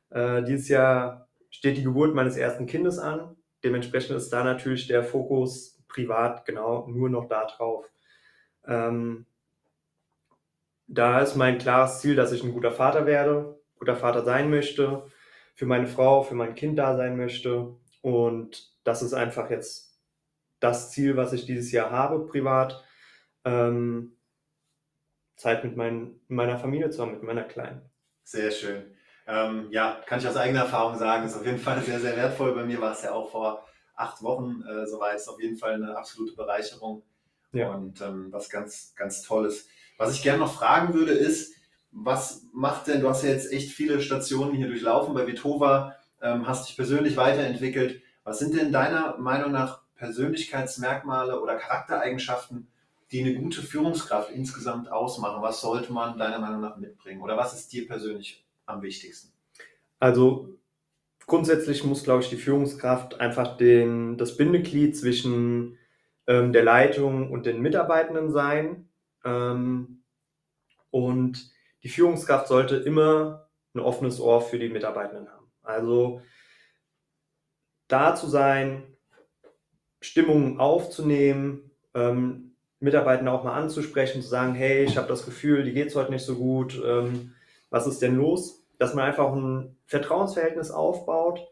Äh, 0.09 0.43
dieses 0.43 0.69
Jahr 0.69 1.27
steht 1.49 1.77
die 1.77 1.83
Geburt 1.83 2.15
meines 2.15 2.37
ersten 2.37 2.65
Kindes 2.65 2.99
an. 2.99 3.35
Dementsprechend 3.63 4.15
ist 4.17 4.29
da 4.31 4.43
natürlich 4.43 4.87
der 4.87 5.03
Fokus 5.03 5.81
privat 5.87 6.45
genau 6.45 6.87
nur 6.87 7.09
noch 7.09 7.27
da 7.27 7.45
drauf. 7.45 7.89
Ähm, 8.65 9.25
da 10.87 11.21
ist 11.21 11.35
mein 11.35 11.57
klares 11.57 11.99
Ziel, 11.99 12.15
dass 12.15 12.31
ich 12.31 12.43
ein 12.43 12.53
guter 12.53 12.71
Vater 12.71 13.05
werde, 13.05 13.59
guter 13.79 13.95
Vater 13.95 14.23
sein 14.23 14.49
möchte, 14.49 15.05
für 15.55 15.65
meine 15.65 15.87
Frau, 15.87 16.23
für 16.23 16.35
mein 16.35 16.55
Kind 16.55 16.77
da 16.77 16.95
sein 16.95 17.17
möchte. 17.17 17.75
Und 18.01 18.73
das 18.83 19.01
ist 19.01 19.13
einfach 19.13 19.49
jetzt 19.49 19.99
das 20.59 20.91
Ziel, 20.91 21.17
was 21.17 21.33
ich 21.33 21.45
dieses 21.45 21.71
Jahr 21.71 21.91
habe, 21.91 22.25
privat. 22.25 22.83
Ähm, 23.45 24.17
Zeit 25.35 25.63
mit 25.63 25.75
mein, 25.75 26.19
meiner 26.27 26.57
Familie 26.57 26.89
zusammen, 26.89 27.13
mit 27.13 27.23
meiner 27.23 27.43
Kleinen. 27.43 27.81
Sehr 28.23 28.51
schön. 28.51 28.95
Ähm, 29.25 29.67
ja, 29.71 30.01
kann 30.05 30.19
ich 30.19 30.27
aus 30.27 30.35
eigener 30.35 30.61
Erfahrung 30.61 30.97
sagen, 30.97 31.25
ist 31.25 31.35
auf 31.35 31.45
jeden 31.45 31.59
Fall 31.59 31.81
sehr, 31.85 31.99
sehr 31.99 32.15
wertvoll. 32.15 32.53
Bei 32.53 32.65
mir 32.65 32.81
war 32.81 32.93
es 32.93 33.03
ja 33.03 33.13
auch 33.13 33.31
vor 33.31 33.65
acht 33.95 34.21
Wochen 34.21 34.63
äh, 34.63 34.85
soweit. 34.87 35.15
Ist 35.15 35.27
auf 35.27 35.41
jeden 35.41 35.57
Fall 35.57 35.73
eine 35.73 35.95
absolute 35.95 36.35
Bereicherung 36.35 37.03
ja. 37.51 37.71
und 37.71 38.01
ähm, 38.01 38.27
was 38.31 38.49
ganz, 38.49 38.93
ganz 38.95 39.21
Tolles. 39.21 39.67
Was 39.97 40.13
ich 40.13 40.23
gerne 40.23 40.39
noch 40.39 40.53
fragen 40.53 40.93
würde, 40.93 41.11
ist, 41.11 41.53
was 41.91 42.47
macht 42.51 42.87
denn, 42.87 43.01
du 43.01 43.09
hast 43.09 43.23
ja 43.23 43.29
jetzt 43.29 43.51
echt 43.51 43.71
viele 43.71 44.01
Stationen 44.01 44.55
hier 44.55 44.67
durchlaufen 44.67 45.13
bei 45.13 45.27
Vitova, 45.27 45.95
ähm, 46.21 46.47
hast 46.47 46.67
dich 46.67 46.75
persönlich 46.75 47.15
weiterentwickelt. 47.15 48.01
Was 48.23 48.39
sind 48.39 48.55
denn 48.55 48.71
deiner 48.71 49.17
Meinung 49.17 49.51
nach 49.51 49.83
Persönlichkeitsmerkmale 49.95 51.39
oder 51.39 51.55
Charaktereigenschaften, 51.55 52.67
die 53.13 53.21
eine 53.21 53.35
gute 53.35 53.61
Führungskraft 53.61 54.31
insgesamt 54.31 54.91
ausmachen? 54.91 55.43
Was 55.43 55.61
sollte 55.61 55.93
man 55.93 56.17
deiner 56.17 56.39
Meinung 56.39 56.61
nach 56.61 56.77
mitbringen? 56.77 57.21
Oder 57.21 57.37
was 57.37 57.53
ist 57.53 57.71
dir 57.71 57.87
persönlich 57.87 58.43
am 58.65 58.81
wichtigsten? 58.81 59.31
Also 59.99 60.57
grundsätzlich 61.27 61.83
muss, 61.83 62.03
glaube 62.03 62.23
ich, 62.23 62.29
die 62.29 62.37
Führungskraft 62.37 63.19
einfach 63.19 63.55
den, 63.55 64.17
das 64.17 64.35
Bindeglied 64.35 64.97
zwischen 64.97 65.77
ähm, 66.25 66.51
der 66.53 66.63
Leitung 66.63 67.31
und 67.31 67.45
den 67.45 67.61
Mitarbeitenden 67.61 68.31
sein. 68.31 68.89
Ähm, 69.23 70.03
und 70.89 71.51
die 71.83 71.89
Führungskraft 71.89 72.47
sollte 72.47 72.77
immer 72.77 73.47
ein 73.75 73.79
offenes 73.79 74.19
Ohr 74.19 74.41
für 74.41 74.57
die 74.57 74.69
Mitarbeitenden 74.69 75.29
haben. 75.29 75.51
Also 75.61 76.21
da 77.87 78.15
zu 78.15 78.27
sein, 78.27 78.83
Stimmungen 80.01 80.59
aufzunehmen, 80.59 81.71
ähm, 81.93 82.52
Mitarbeiter 82.83 83.31
auch 83.31 83.43
mal 83.43 83.53
anzusprechen, 83.53 84.21
zu 84.21 84.27
sagen, 84.27 84.55
hey, 84.55 84.83
ich 84.83 84.97
habe 84.97 85.07
das 85.07 85.25
Gefühl, 85.25 85.63
die 85.63 85.73
geht 85.73 85.87
es 85.87 85.95
heute 85.95 86.11
nicht 86.11 86.25
so 86.25 86.35
gut, 86.35 86.79
ähm, 86.85 87.33
was 87.69 87.87
ist 87.87 88.01
denn 88.01 88.17
los? 88.17 88.61
Dass 88.77 88.93
man 88.93 89.05
einfach 89.05 89.31
ein 89.33 89.77
Vertrauensverhältnis 89.85 90.69
aufbaut. 90.69 91.47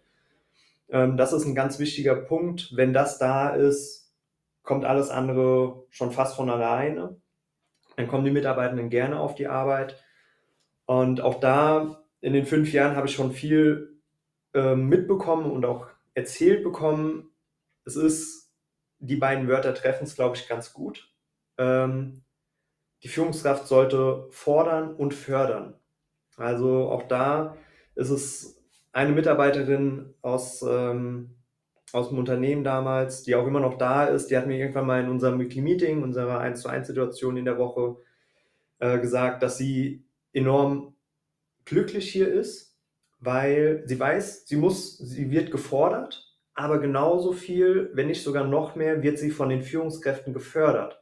Ähm, 0.89 1.15
das 1.15 1.31
ist 1.31 1.45
ein 1.45 1.55
ganz 1.55 1.79
wichtiger 1.79 2.15
Punkt. 2.15 2.75
Wenn 2.75 2.91
das 2.91 3.17
da 3.17 3.49
ist, 3.49 4.13
kommt 4.61 4.83
alles 4.83 5.09
andere 5.09 5.85
schon 5.89 6.11
fast 6.11 6.35
von 6.35 6.49
alleine. 6.49 7.15
Dann 7.95 8.07
kommen 8.09 8.25
die 8.25 8.31
Mitarbeitenden 8.31 8.89
gerne 8.89 9.19
auf 9.19 9.33
die 9.33 9.47
Arbeit. 9.47 10.03
Und 10.85 11.21
auch 11.21 11.39
da 11.39 12.03
in 12.19 12.33
den 12.33 12.45
fünf 12.45 12.73
Jahren 12.73 12.97
habe 12.97 13.07
ich 13.07 13.15
schon 13.15 13.31
viel 13.31 14.01
ähm, 14.53 14.89
mitbekommen 14.89 15.49
und 15.49 15.65
auch 15.65 15.87
erzählt 16.13 16.63
bekommen. 16.63 17.29
Es 17.85 17.95
ist, 17.95 18.51
die 18.99 19.15
beiden 19.15 19.47
Wörter 19.47 19.73
treffen 19.73 20.03
es, 20.03 20.15
glaube 20.15 20.35
ich, 20.35 20.49
ganz 20.49 20.73
gut 20.73 21.10
ähm, 21.61 22.23
die 23.03 23.07
Führungskraft 23.07 23.67
sollte 23.67 24.27
fordern 24.31 24.93
und 24.95 25.13
fördern. 25.13 25.75
Also 26.37 26.89
auch 26.89 27.07
da 27.07 27.55
ist 27.95 28.09
es 28.09 28.61
eine 28.91 29.11
Mitarbeiterin 29.11 30.13
aus, 30.21 30.63
ähm, 30.67 31.35
aus 31.93 32.09
dem 32.09 32.17
Unternehmen 32.17 32.63
damals, 32.63 33.23
die 33.23 33.35
auch 33.35 33.47
immer 33.47 33.59
noch 33.59 33.77
da 33.77 34.05
ist, 34.05 34.27
die 34.27 34.37
hat 34.37 34.47
mir 34.47 34.57
irgendwann 34.57 34.87
mal 34.87 35.01
in 35.01 35.09
unserem 35.09 35.39
Weekly 35.39 35.61
Meeting, 35.61 36.03
unserer 36.03 36.39
1 36.39 36.61
zu 36.61 36.69
1 36.69 36.87
Situation 36.87 37.37
in 37.37 37.45
der 37.45 37.57
Woche 37.57 37.97
äh, 38.79 38.99
gesagt, 38.99 39.43
dass 39.43 39.57
sie 39.57 40.03
enorm 40.33 40.95
glücklich 41.65 42.11
hier 42.11 42.31
ist, 42.31 42.77
weil 43.19 43.83
sie 43.85 43.99
weiß, 43.99 44.47
sie 44.47 44.55
muss, 44.55 44.97
sie 44.97 45.29
wird 45.29 45.51
gefordert, 45.51 46.35
aber 46.53 46.79
genauso 46.79 47.33
viel, 47.33 47.91
wenn 47.93 48.07
nicht 48.07 48.23
sogar 48.23 48.45
noch 48.45 48.75
mehr, 48.75 49.03
wird 49.03 49.19
sie 49.19 49.31
von 49.31 49.49
den 49.49 49.61
Führungskräften 49.61 50.33
gefördert. 50.33 51.00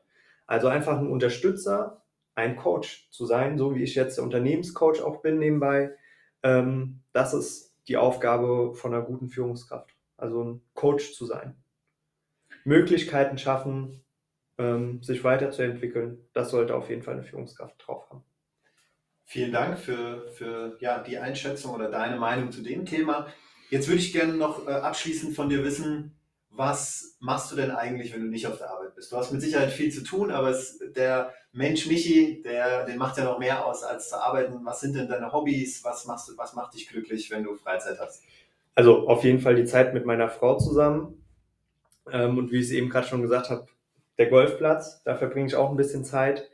Also 0.50 0.68
einfach 0.68 0.98
ein 0.98 1.12
Unterstützer, 1.12 2.02
ein 2.34 2.56
Coach 2.56 3.08
zu 3.12 3.28
sein, 3.28 3.60
so 3.60 3.76
wie 3.76 3.84
ich 3.84 3.94
jetzt 3.94 4.18
der 4.18 4.24
Unternehmenscoach 4.24 5.00
auch 5.00 5.22
bin 5.22 5.38
nebenbei. 5.38 5.96
Ähm, 6.42 7.02
das 7.14 7.36
ist 7.36 7.76
die 7.88 7.98
Aufgabe 7.98 8.74
von 8.74 8.92
einer 8.92 9.04
guten 9.04 9.30
Führungskraft. 9.30 9.96
Also 10.18 10.44
ein 10.44 10.62
Coach 10.74 11.14
zu 11.14 11.28
sein. 11.28 11.56
Möglichkeiten 12.64 13.38
schaffen, 13.38 14.04
ähm, 14.58 15.04
sich 15.04 15.24
weiterzuentwickeln. 15.24 16.26
Das 16.34 16.50
sollte 16.50 16.74
auf 16.74 16.90
jeden 16.90 17.04
Fall 17.04 17.14
eine 17.14 17.24
Führungskraft 17.24 17.76
drauf 17.86 18.10
haben. 18.10 18.24
Vielen 19.26 19.52
Dank 19.52 19.78
für, 19.78 20.30
für 20.30 20.78
ja, 20.80 20.98
die 21.04 21.20
Einschätzung 21.20 21.76
oder 21.76 21.92
deine 21.92 22.18
Meinung 22.18 22.52
zu 22.52 22.64
dem 22.64 22.88
Thema. 22.88 23.28
Jetzt 23.70 23.88
würde 23.88 24.02
ich 24.02 24.14
gerne 24.14 24.34
noch 24.34 24.68
äh, 24.68 24.72
abschließend 24.72 25.36
von 25.36 25.48
dir 25.48 25.64
wissen, 25.64 26.19
was 26.52 27.18
machst 27.20 27.52
du 27.52 27.56
denn 27.56 27.72
eigentlich, 27.72 28.14
wenn 28.14 28.22
du 28.22 28.28
nicht 28.28 28.48
auf 28.48 28.58
der 28.58 28.72
Arbeit 28.72 28.96
bist? 28.96 29.12
Du 29.12 29.18
hast 29.18 29.32
mit 29.32 29.42
Sicherheit 29.42 29.72
viel 29.72 29.92
zu 29.92 30.04
tun, 30.04 30.32
aber 30.32 30.50
es, 30.50 30.80
der 30.96 31.34
Mensch 31.52 31.88
Michi, 31.88 32.42
der, 32.42 32.86
den 32.86 32.98
macht 32.98 33.18
ja 33.18 33.24
noch 33.24 33.40
mehr 33.40 33.66
aus 33.66 33.84
als 33.84 34.10
zu 34.10 34.22
arbeiten. 34.22 34.60
Was 34.64 34.82
sind 34.82 34.96
denn 34.96 35.08
deine 35.08 35.32
Hobbys? 35.32 35.84
Was, 35.84 36.06
machst 36.06 36.30
du, 36.30 36.38
was 36.38 36.56
macht 36.56 36.74
dich 36.74 36.88
glücklich, 36.88 37.30
wenn 37.32 37.44
du 37.44 37.56
Freizeit 37.56 38.00
hast? 38.00 38.24
Also 38.76 39.08
auf 39.08 39.24
jeden 39.24 39.40
Fall 39.40 39.56
die 39.56 39.66
Zeit 39.66 39.94
mit 39.94 40.06
meiner 40.06 40.30
Frau 40.30 40.58
zusammen. 40.58 41.24
Ähm, 42.12 42.38
und 42.38 42.52
wie 42.52 42.60
ich 42.60 42.66
es 42.66 42.72
eben 42.72 42.90
gerade 42.90 43.08
schon 43.08 43.22
gesagt 43.22 43.50
habe, 43.50 43.68
der 44.18 44.28
Golfplatz, 44.28 45.02
da 45.04 45.16
verbringe 45.16 45.48
ich 45.48 45.56
auch 45.56 45.70
ein 45.70 45.78
bisschen 45.78 46.04
Zeit. 46.04 46.50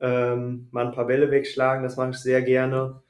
Ähm, 0.00 0.68
mal 0.70 0.86
ein 0.86 0.92
paar 0.92 1.06
Bälle 1.06 1.30
wegschlagen, 1.30 1.82
das 1.82 1.96
mache 1.96 2.10
ich 2.10 2.18
sehr 2.18 2.42
gerne. 2.42 3.02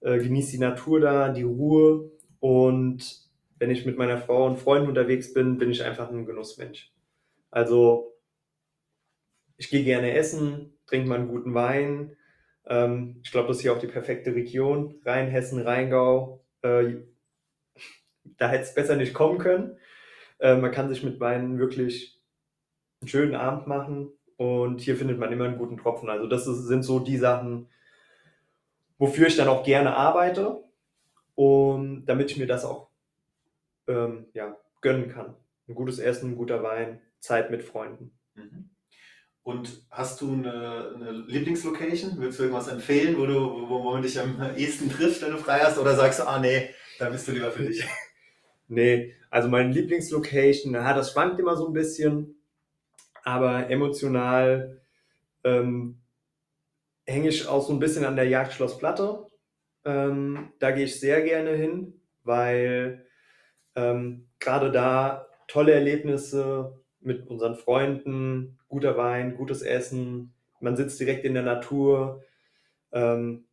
Äh, 0.00 0.18
genieße 0.18 0.52
die 0.52 0.58
Natur 0.58 1.00
da, 1.00 1.28
die 1.28 1.44
Ruhe 1.44 2.10
und 2.40 3.21
wenn 3.62 3.70
ich 3.70 3.86
mit 3.86 3.96
meiner 3.96 4.18
Frau 4.18 4.44
und 4.46 4.58
Freunden 4.58 4.88
unterwegs 4.88 5.32
bin, 5.32 5.56
bin 5.56 5.70
ich 5.70 5.84
einfach 5.84 6.10
ein 6.10 6.26
Genussmensch. 6.26 6.92
Also 7.52 8.12
ich 9.56 9.70
gehe 9.70 9.84
gerne 9.84 10.16
essen, 10.16 10.76
trinke 10.84 11.08
mal 11.08 11.20
einen 11.20 11.28
guten 11.28 11.54
Wein. 11.54 12.16
Ähm, 12.66 13.20
ich 13.22 13.30
glaube, 13.30 13.46
das 13.46 13.58
ist 13.58 13.62
hier 13.62 13.72
auch 13.72 13.78
die 13.78 13.86
perfekte 13.86 14.34
Region. 14.34 15.00
Rheinhessen, 15.04 15.60
Rheingau. 15.60 16.44
Äh, 16.62 17.02
da 18.36 18.48
hätte 18.48 18.64
es 18.64 18.74
besser 18.74 18.96
nicht 18.96 19.14
kommen 19.14 19.38
können. 19.38 19.78
Äh, 20.40 20.56
man 20.56 20.72
kann 20.72 20.88
sich 20.88 21.04
mit 21.04 21.20
Weinen 21.20 21.60
wirklich 21.60 22.20
einen 23.00 23.10
schönen 23.10 23.36
Abend 23.36 23.68
machen 23.68 24.10
und 24.38 24.80
hier 24.80 24.96
findet 24.96 25.20
man 25.20 25.32
immer 25.32 25.44
einen 25.44 25.58
guten 25.58 25.76
Tropfen. 25.76 26.10
Also 26.10 26.26
das 26.26 26.48
ist, 26.48 26.66
sind 26.66 26.82
so 26.82 26.98
die 26.98 27.16
Sachen, 27.16 27.68
wofür 28.98 29.28
ich 29.28 29.36
dann 29.36 29.46
auch 29.46 29.62
gerne 29.62 29.94
arbeite 29.94 30.64
und 31.36 32.06
damit 32.06 32.32
ich 32.32 32.38
mir 32.38 32.48
das 32.48 32.64
auch 32.64 32.91
ähm, 33.88 34.26
ja, 34.34 34.56
gönnen 34.80 35.08
kann. 35.08 35.36
Ein 35.68 35.74
gutes 35.74 35.98
Essen, 35.98 36.32
ein 36.32 36.36
guter 36.36 36.62
Wein, 36.62 37.00
Zeit 37.20 37.50
mit 37.50 37.62
Freunden. 37.62 38.18
Mhm. 38.34 38.70
Und 39.44 39.86
hast 39.90 40.20
du 40.20 40.32
eine, 40.32 40.92
eine 40.94 41.10
Lieblingslocation? 41.26 42.12
Willst 42.18 42.38
du 42.38 42.44
irgendwas 42.44 42.68
empfehlen, 42.68 43.18
wo, 43.18 43.26
du, 43.26 43.68
wo, 43.68 43.82
man 43.82 44.02
dich 44.02 44.18
am 44.20 44.40
ehesten 44.56 44.88
trifft, 44.88 45.22
wenn 45.22 45.32
du 45.32 45.38
frei 45.38 45.58
hast? 45.60 45.78
Oder 45.78 45.96
sagst 45.96 46.20
du, 46.20 46.28
ah 46.28 46.38
nee, 46.38 46.70
da 46.98 47.10
bist 47.10 47.26
du 47.26 47.32
lieber 47.32 47.50
für 47.50 47.64
dich? 47.64 47.84
Nee, 48.68 49.14
also 49.28 49.50
meine 49.50 49.70
Lieblingslocation, 49.70 50.72
ja, 50.72 50.94
das 50.94 51.12
schwankt 51.12 51.38
immer 51.38 51.56
so 51.56 51.66
ein 51.66 51.74
bisschen, 51.74 52.42
aber 53.22 53.68
emotional 53.68 54.80
ähm, 55.44 56.00
hänge 57.04 57.28
ich 57.28 57.46
auch 57.46 57.66
so 57.66 57.74
ein 57.74 57.78
bisschen 57.78 58.06
an 58.06 58.16
der 58.16 58.28
Jagdschloss 58.28 58.78
Platte. 58.78 59.26
Ähm, 59.84 60.52
da 60.58 60.70
gehe 60.70 60.84
ich 60.84 60.98
sehr 60.98 61.20
gerne 61.20 61.50
hin, 61.50 62.00
weil 62.24 63.04
ähm, 63.74 64.28
gerade 64.38 64.70
da 64.70 65.26
tolle 65.48 65.72
Erlebnisse 65.72 66.82
mit 67.00 67.26
unseren 67.26 67.56
Freunden, 67.56 68.58
guter 68.68 68.96
Wein, 68.96 69.36
gutes 69.36 69.62
Essen, 69.62 70.34
man 70.60 70.76
sitzt 70.76 71.00
direkt 71.00 71.24
in 71.24 71.34
der 71.34 71.42
Natur. 71.42 72.22
Ähm, 72.92 73.46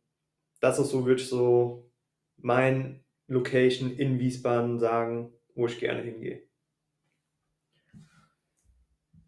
das 0.60 0.78
ist 0.78 0.90
so, 0.90 1.04
würde 1.04 1.20
ich 1.20 1.28
so 1.28 1.90
mein 2.36 3.04
Location 3.26 3.96
in 3.96 4.18
Wiesbaden 4.18 4.78
sagen, 4.78 5.32
wo 5.54 5.66
ich 5.66 5.78
gerne 5.78 6.02
hingehe. 6.02 6.42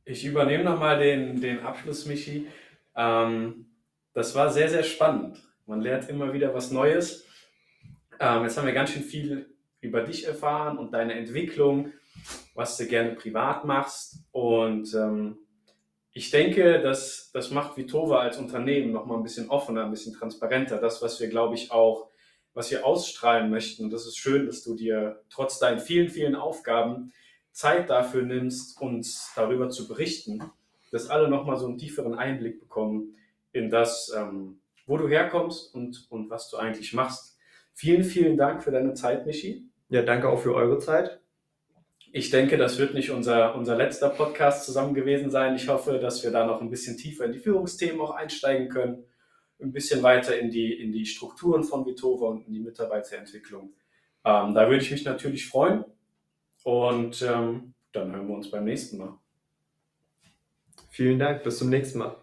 Ich 0.04 0.24
übernehme 0.24 0.64
nochmal 0.64 0.98
den, 0.98 1.40
den 1.40 1.60
Abschluss, 1.60 2.06
Michi. 2.06 2.46
Ähm, 2.96 3.66
das 4.14 4.34
war 4.34 4.50
sehr, 4.50 4.68
sehr 4.68 4.82
spannend. 4.82 5.42
Man 5.66 5.80
lernt 5.80 6.08
immer 6.08 6.32
wieder 6.32 6.54
was 6.54 6.70
Neues. 6.70 7.26
Ähm, 8.20 8.42
jetzt 8.44 8.56
haben 8.56 8.66
wir 8.66 8.74
ganz 8.74 8.90
schön 8.90 9.02
viel 9.02 9.51
über 9.82 10.00
dich 10.02 10.26
erfahren 10.26 10.78
und 10.78 10.94
deine 10.94 11.14
Entwicklung, 11.14 11.92
was 12.54 12.78
du 12.78 12.86
gerne 12.86 13.14
privat 13.14 13.64
machst. 13.64 14.24
Und 14.30 14.94
ähm, 14.94 15.38
ich 16.12 16.30
denke, 16.30 16.80
dass 16.80 17.30
das 17.32 17.50
macht 17.50 17.76
Vitova 17.76 18.20
als 18.20 18.38
Unternehmen 18.38 18.92
nochmal 18.92 19.18
ein 19.18 19.22
bisschen 19.22 19.50
offener, 19.50 19.84
ein 19.84 19.90
bisschen 19.90 20.14
transparenter. 20.14 20.78
Das, 20.78 21.02
was 21.02 21.20
wir, 21.20 21.28
glaube 21.28 21.56
ich, 21.56 21.72
auch, 21.72 22.08
was 22.54 22.70
wir 22.70 22.86
ausstrahlen 22.86 23.50
möchten. 23.50 23.84
Und 23.84 23.92
das 23.92 24.06
ist 24.06 24.16
schön, 24.16 24.46
dass 24.46 24.62
du 24.62 24.74
dir 24.76 25.22
trotz 25.30 25.58
deinen 25.58 25.80
vielen, 25.80 26.08
vielen 26.08 26.36
Aufgaben 26.36 27.12
Zeit 27.50 27.90
dafür 27.90 28.22
nimmst, 28.22 28.80
uns 28.80 29.32
darüber 29.34 29.68
zu 29.68 29.88
berichten, 29.88 30.42
dass 30.92 31.10
alle 31.10 31.28
nochmal 31.28 31.58
so 31.58 31.66
einen 31.66 31.78
tieferen 31.78 32.14
Einblick 32.14 32.60
bekommen 32.60 33.16
in 33.52 33.68
das, 33.68 34.12
ähm, 34.16 34.60
wo 34.86 34.96
du 34.96 35.08
herkommst 35.08 35.74
und, 35.74 36.06
und 36.08 36.30
was 36.30 36.48
du 36.50 36.56
eigentlich 36.56 36.92
machst. 36.92 37.36
Vielen, 37.74 38.04
vielen 38.04 38.36
Dank 38.36 38.62
für 38.62 38.70
deine 38.70 38.94
Zeit, 38.94 39.26
Michi. 39.26 39.71
Ja, 39.92 40.00
danke 40.00 40.30
auch 40.30 40.40
für 40.40 40.54
eure 40.54 40.78
Zeit. 40.78 41.20
Ich 42.12 42.30
denke, 42.30 42.56
das 42.56 42.78
wird 42.78 42.94
nicht 42.94 43.10
unser, 43.10 43.54
unser 43.54 43.76
letzter 43.76 44.08
Podcast 44.08 44.64
zusammen 44.64 44.94
gewesen 44.94 45.30
sein. 45.30 45.54
Ich 45.54 45.68
hoffe, 45.68 45.98
dass 45.98 46.24
wir 46.24 46.30
da 46.30 46.46
noch 46.46 46.62
ein 46.62 46.70
bisschen 46.70 46.96
tiefer 46.96 47.26
in 47.26 47.32
die 47.32 47.38
Führungsthemen 47.38 48.00
auch 48.00 48.12
einsteigen 48.12 48.70
können, 48.70 49.04
ein 49.60 49.70
bisschen 49.70 50.02
weiter 50.02 50.38
in 50.38 50.50
die, 50.50 50.72
in 50.72 50.92
die 50.92 51.04
Strukturen 51.04 51.62
von 51.62 51.84
Vitova 51.84 52.28
und 52.28 52.46
in 52.46 52.54
die 52.54 52.60
Mitarbeiterentwicklung. 52.60 53.74
Ähm, 54.24 54.54
da 54.54 54.66
würde 54.66 54.82
ich 54.82 54.90
mich 54.90 55.04
natürlich 55.04 55.46
freuen. 55.46 55.84
Und 56.64 57.20
ähm, 57.20 57.74
dann 57.92 58.16
hören 58.16 58.28
wir 58.28 58.34
uns 58.34 58.50
beim 58.50 58.64
nächsten 58.64 58.96
Mal. 58.96 59.18
Vielen 60.88 61.18
Dank, 61.18 61.42
bis 61.42 61.58
zum 61.58 61.68
nächsten 61.68 61.98
Mal. 61.98 62.21